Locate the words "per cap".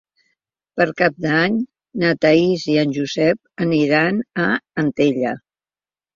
0.79-1.19